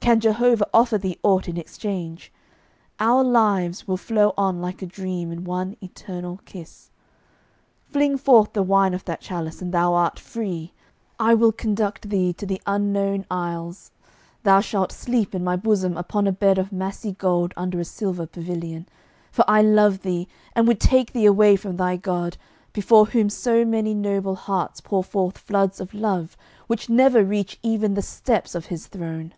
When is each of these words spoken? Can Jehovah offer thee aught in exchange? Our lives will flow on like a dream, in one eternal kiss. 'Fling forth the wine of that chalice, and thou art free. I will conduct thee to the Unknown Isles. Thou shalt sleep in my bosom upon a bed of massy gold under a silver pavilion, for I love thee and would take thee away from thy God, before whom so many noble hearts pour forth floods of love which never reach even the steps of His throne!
Can 0.00 0.20
Jehovah 0.20 0.66
offer 0.72 0.96
thee 0.96 1.18
aught 1.22 1.48
in 1.50 1.58
exchange? 1.58 2.32
Our 2.98 3.22
lives 3.22 3.86
will 3.86 3.98
flow 3.98 4.32
on 4.38 4.58
like 4.58 4.80
a 4.80 4.86
dream, 4.86 5.30
in 5.30 5.44
one 5.44 5.76
eternal 5.82 6.40
kiss. 6.46 6.88
'Fling 7.90 8.16
forth 8.16 8.54
the 8.54 8.62
wine 8.62 8.94
of 8.94 9.04
that 9.04 9.20
chalice, 9.20 9.60
and 9.60 9.70
thou 9.70 9.92
art 9.92 10.18
free. 10.18 10.72
I 11.20 11.34
will 11.34 11.52
conduct 11.52 12.08
thee 12.08 12.32
to 12.34 12.46
the 12.46 12.62
Unknown 12.66 13.26
Isles. 13.30 13.90
Thou 14.44 14.60
shalt 14.60 14.92
sleep 14.92 15.34
in 15.34 15.44
my 15.44 15.56
bosom 15.56 15.94
upon 15.98 16.26
a 16.26 16.32
bed 16.32 16.56
of 16.56 16.72
massy 16.72 17.12
gold 17.12 17.52
under 17.54 17.78
a 17.78 17.84
silver 17.84 18.26
pavilion, 18.26 18.86
for 19.30 19.44
I 19.46 19.60
love 19.60 20.00
thee 20.00 20.26
and 20.56 20.66
would 20.66 20.80
take 20.80 21.12
thee 21.12 21.26
away 21.26 21.54
from 21.54 21.76
thy 21.76 21.98
God, 21.98 22.38
before 22.72 23.04
whom 23.06 23.28
so 23.28 23.62
many 23.62 23.92
noble 23.92 24.36
hearts 24.36 24.80
pour 24.80 25.04
forth 25.04 25.36
floods 25.36 25.82
of 25.82 25.92
love 25.92 26.34
which 26.66 26.88
never 26.88 27.22
reach 27.22 27.58
even 27.62 27.92
the 27.92 28.00
steps 28.00 28.54
of 28.54 28.66
His 28.66 28.86
throne! 28.86 29.34